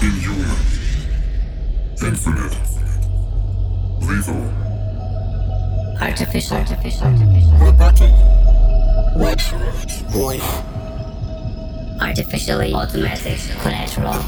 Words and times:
Inhuman. 0.00 0.56
Infinite. 2.02 2.56
Lethal. 4.00 4.50
Artificial. 6.00 6.56
Artificial. 6.56 7.06
Artificial. 7.08 7.58
Robotic. 7.58 8.12
Wet. 9.16 9.42
Void. 10.08 10.40
Artificially 12.00 12.72
automatic. 12.72 13.38
Collateral. 13.60 14.24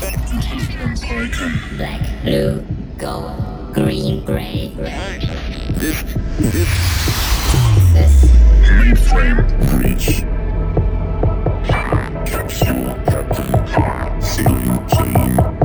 Black. 1.79 2.23
Blue. 2.25 2.63
Gold. 2.99 3.73
Green. 3.73 4.23
Gray. 4.27 4.71
Red. 4.77 5.23
This. 5.79 6.03
This. 7.95 8.25
Mainframe. 8.69 9.47
Breach. 9.81 10.38
high 13.71 14.21
ceiling, 14.21 14.87
clean. 14.89 15.58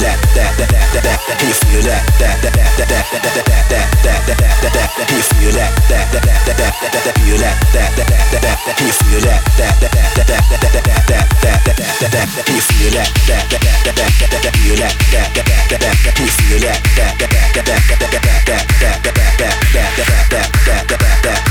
Feel 0.00 0.08
that, 0.08 0.32
that, 0.32 0.56
that, 0.56 0.70
that, 0.70 1.02
that, 1.04 1.20
that, 1.28 1.36
can 1.36 1.52
feel 1.60 1.82
that, 1.84 2.00
that, 2.16 2.40
that, 2.40 2.56
that, 2.56 2.72
that, 2.76 2.88
that, 2.88 3.04
that, 3.04 3.36
that, 3.36 3.60
that, 3.60 3.84
that, 4.00 4.24
that, 4.24 4.36
that, 4.36 4.56
that, 4.60 4.72
that, 4.72 4.88
can 4.96 5.12
you 5.12 5.22
feel 5.28 5.52
that, 5.52 5.72
that, 5.92 6.08
that, 6.08 6.24
that, 6.24 6.40
that, 6.40 6.56
that, 6.56 6.80
that, 6.80 7.04
that, 7.04 7.16
feel 7.20 7.36
that, 7.36 7.56
that, 7.72 7.92
that, 7.96 8.08
that, 8.08 8.24
that, 8.30 8.40
that, 8.40 8.76
can 8.80 8.92
feel 8.96 9.20
that, 9.20 9.44
that, 9.60 9.76
that, 9.76 9.92
that, 9.92 10.16
that, 10.16 10.24
that, 10.24 10.60
that, 10.60 10.72
that, 10.72 10.96
that, 10.96 11.10
that, 11.10 11.36
that, 11.40 11.68
that, 11.68 12.00
that, 12.00 12.16
that, 12.16 12.44
can 12.46 12.56
you 12.56 12.64
feel 12.64 12.90
that, 12.96 13.12
that, 13.28 13.44
that, 13.50 13.60
that, 13.60 13.84
that, 13.84 14.00
that, 14.00 14.16
that, 14.20 14.40
that, 14.40 14.56
feel 14.56 14.76
that, 14.80 14.96
that, 15.10 15.28
that, 15.30 15.44
that, 15.44 15.52
that, 15.52 15.68
that, 15.68 15.80
that, 15.80 16.14
can 16.16 16.24
you 16.24 16.32
feel 16.32 16.60
that, 16.64 16.80
that, 16.96 17.12
that, 17.20 17.28
that, 17.28 17.60
that, 17.60 17.76
that, 17.76 18.00
that, 18.00 18.00
that, 18.00 18.24
that, 18.24 18.64
that, 18.70 19.04
that, 19.04 19.10
that, 19.10 19.20
that, 19.20 19.44
that, 20.00 20.48
that, 20.64 20.88
that, 20.88 21.22
that, 21.28 21.49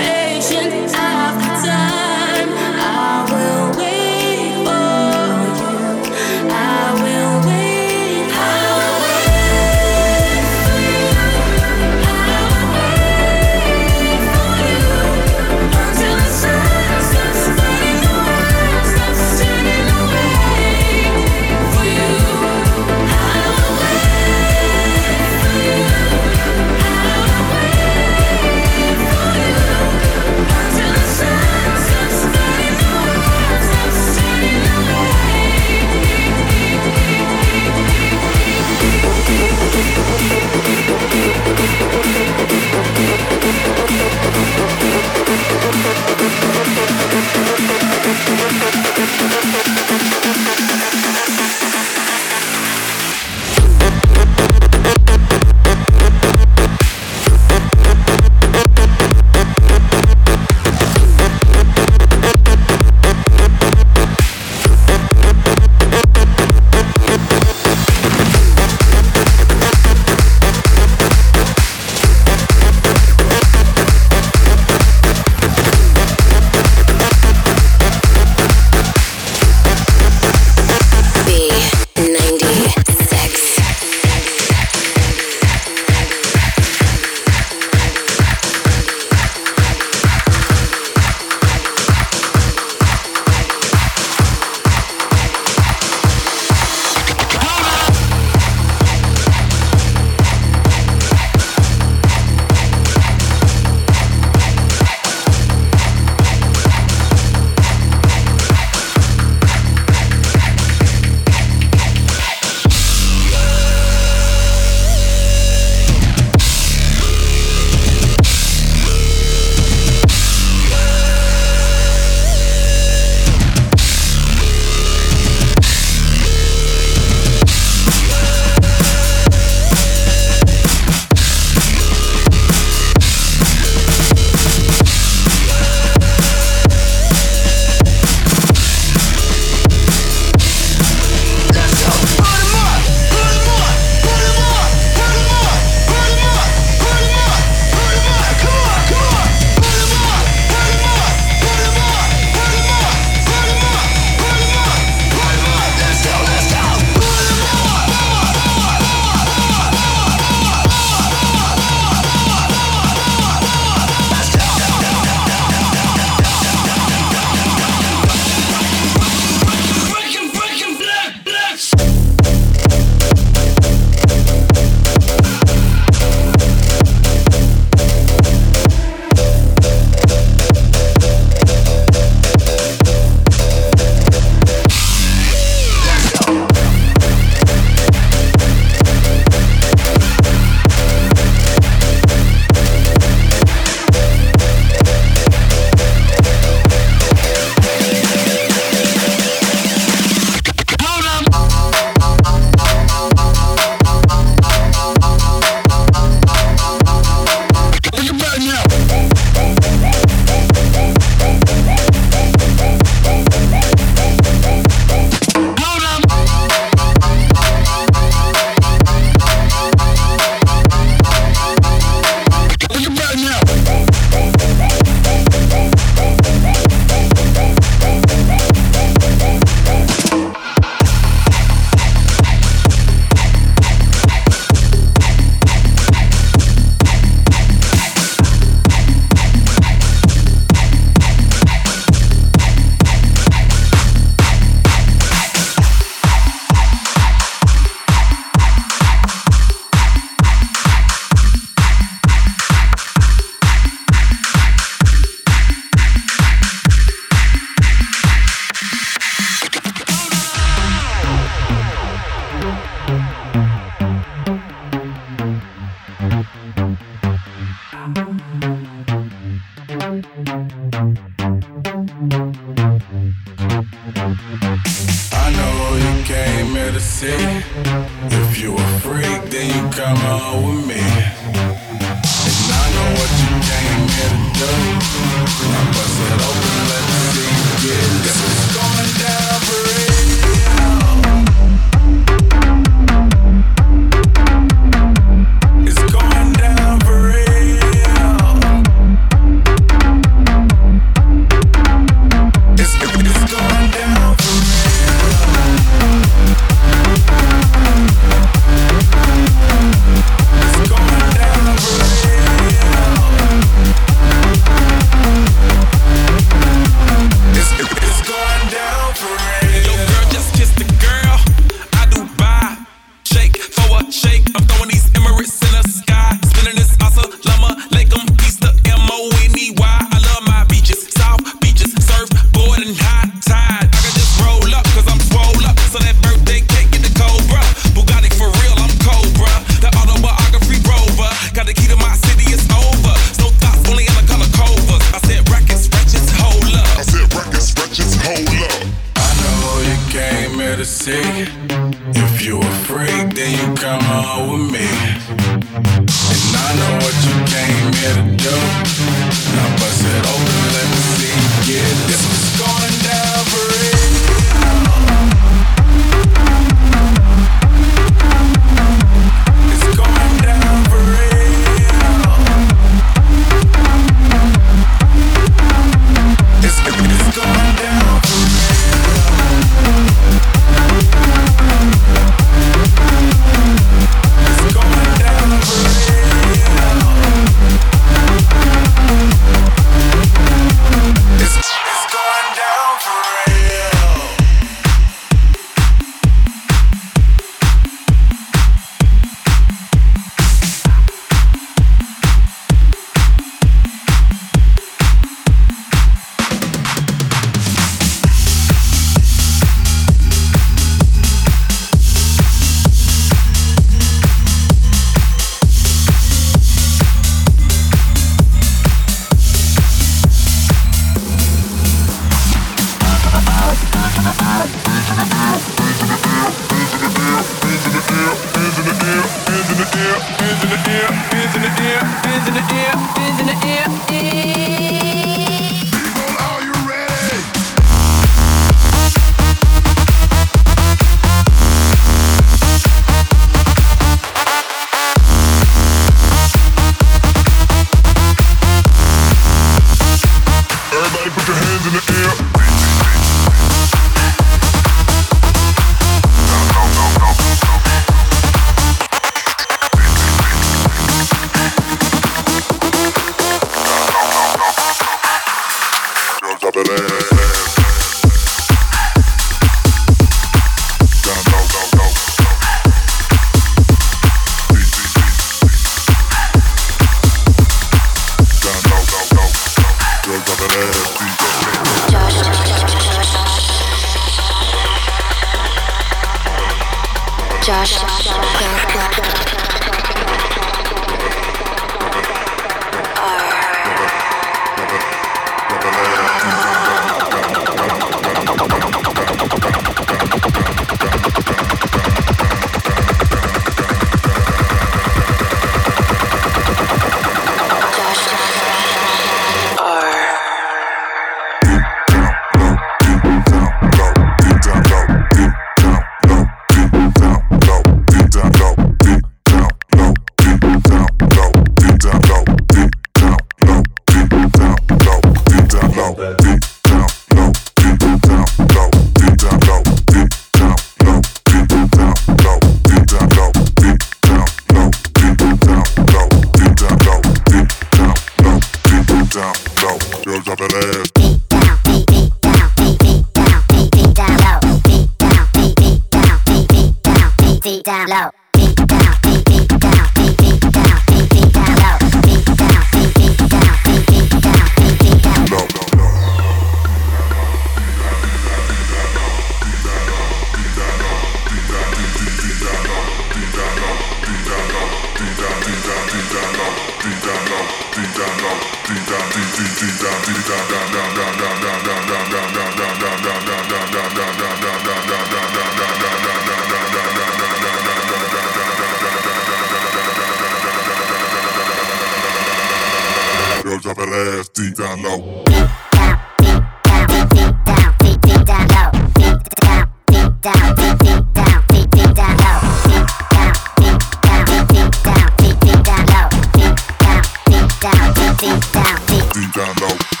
deep 598.21 598.51
down, 598.51 598.85
deep, 598.85 599.13
deep 599.13 599.33
down 599.33 599.55
low. 599.61 600.00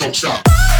Afro 0.00 0.12
Chop. 0.12 0.79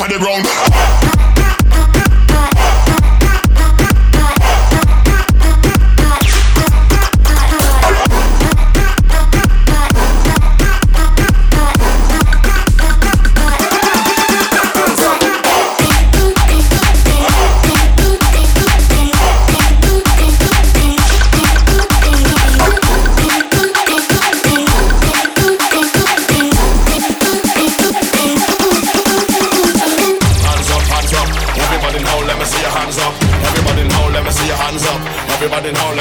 off 0.00 0.06
of 0.06 0.12
the 0.12 0.18
ground. 0.18 1.09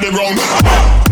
for 0.00 0.04
the 0.04 0.16
round. 0.16 1.07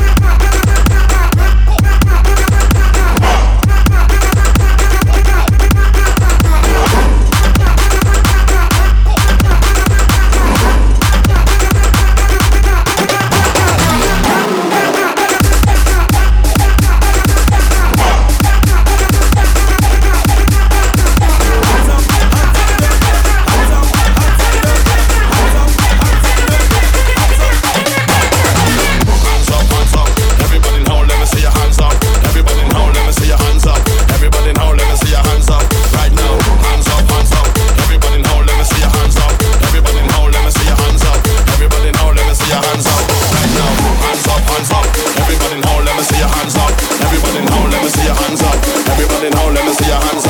me 49.66 49.72
see 49.72 49.86
your 49.88 50.00
hands 50.00 50.25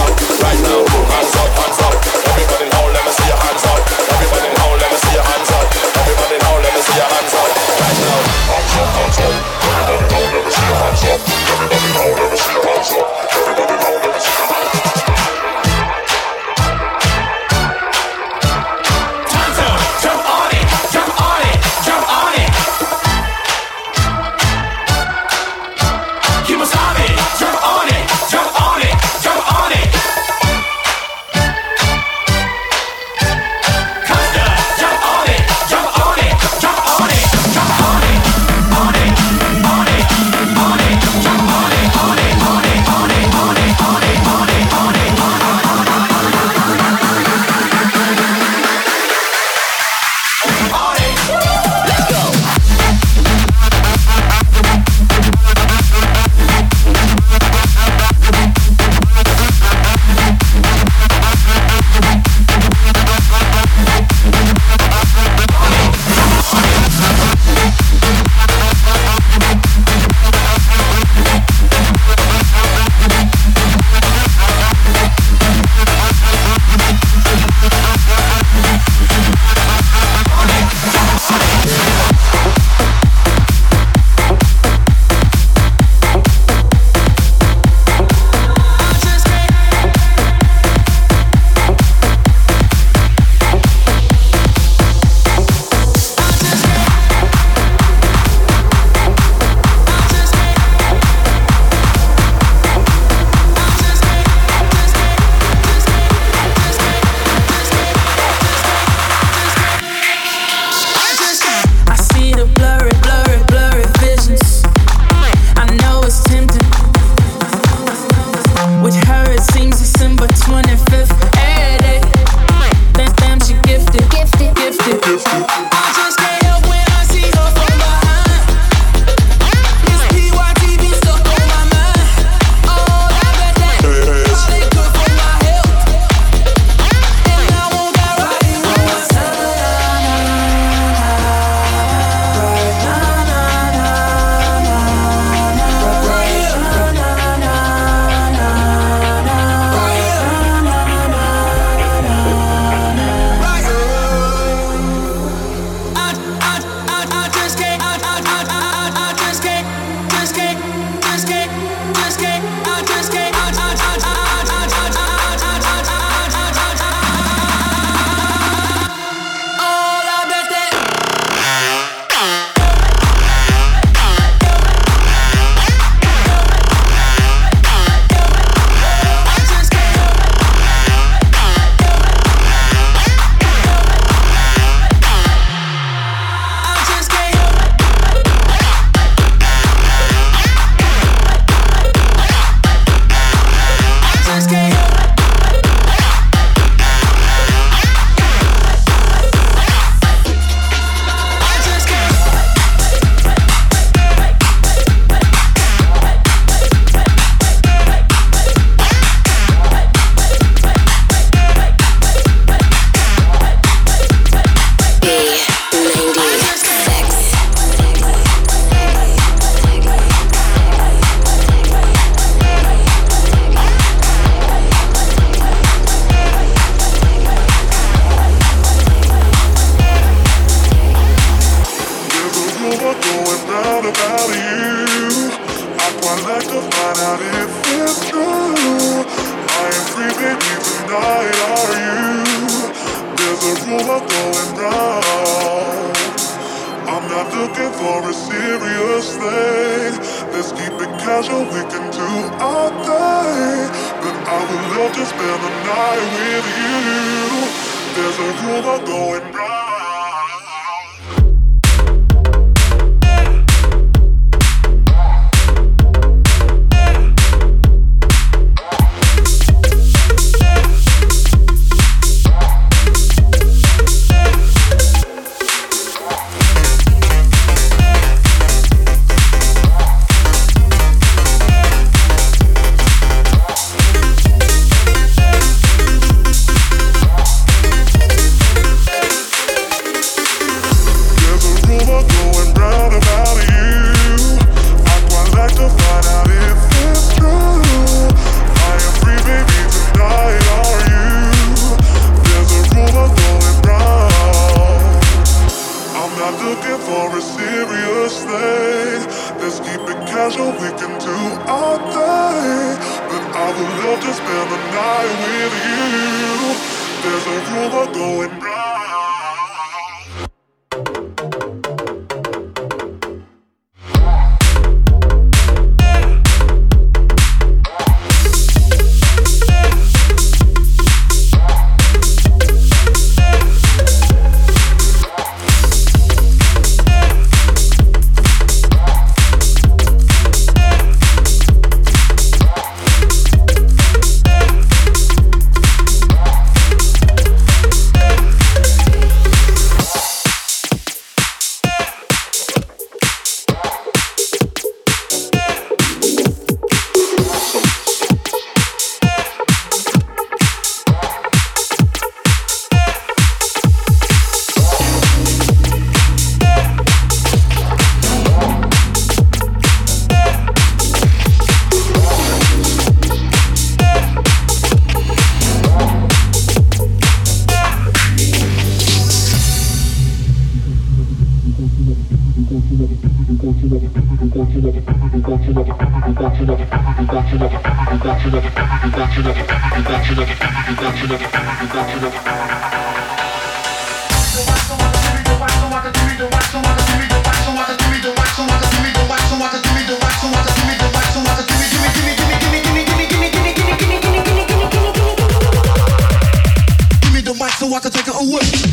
so 407.57 407.75
I 407.75 407.81
can 407.81 407.91
take 407.91 408.07
it 408.07 408.15
away. 408.15 408.66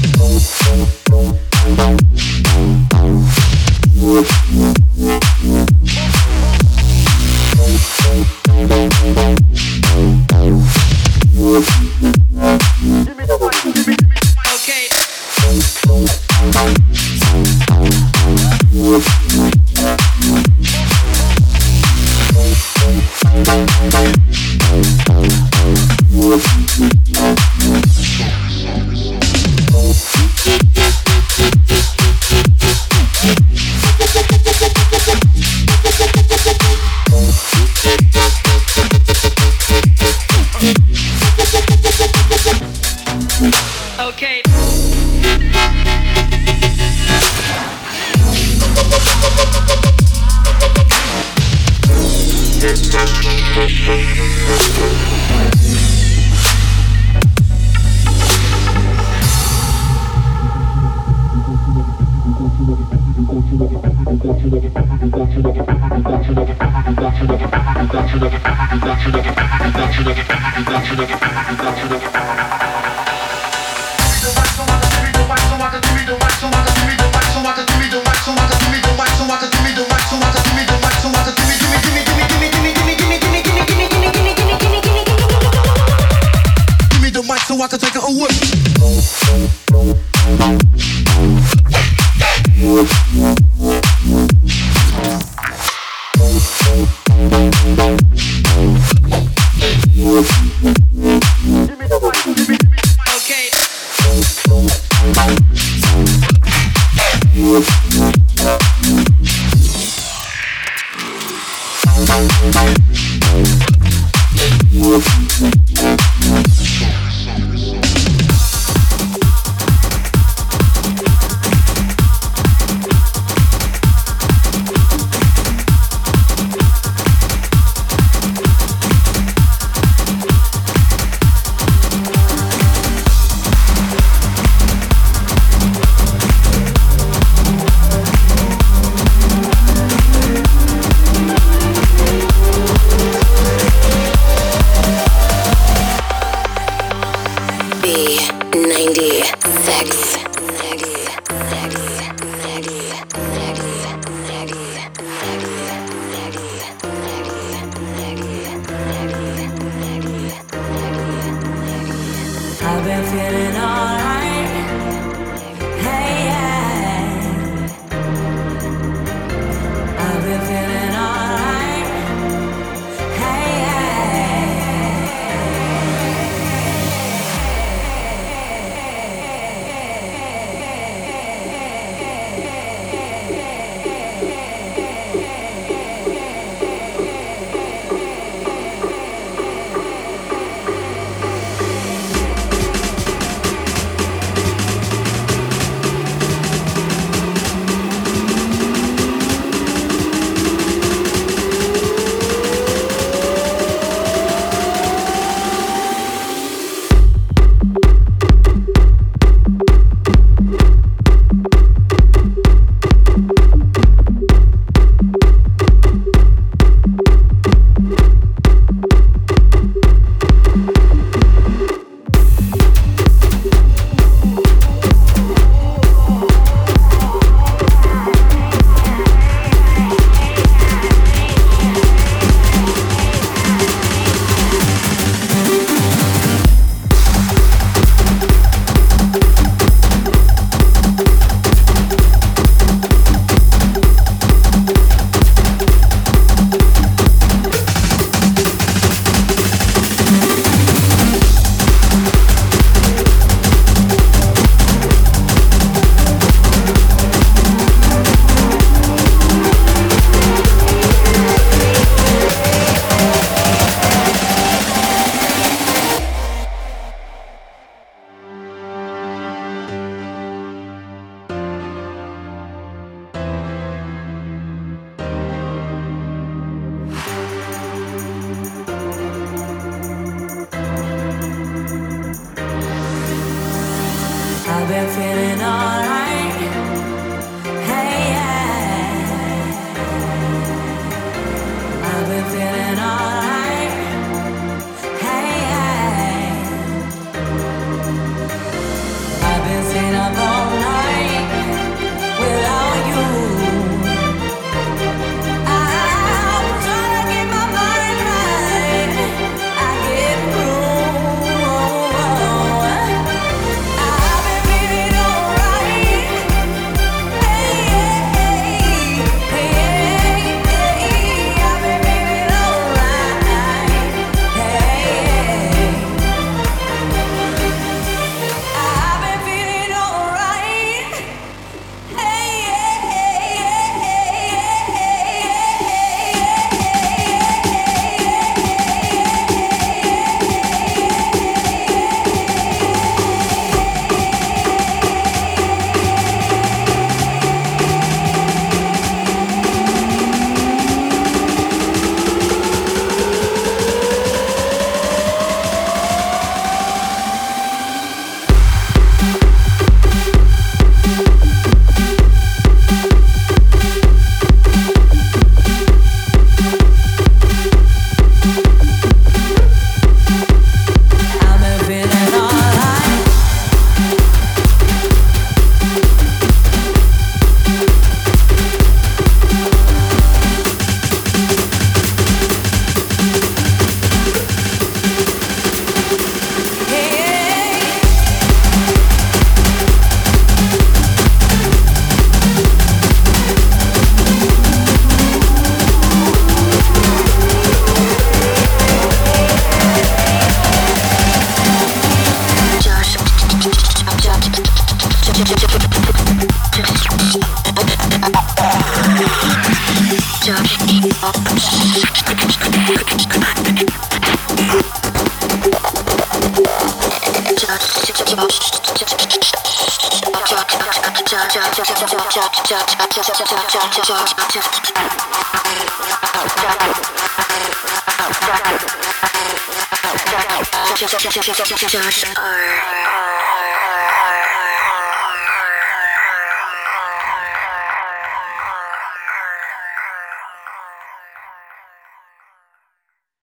Take 87.77 87.95
it 87.95 88.03
away. 88.03 88.27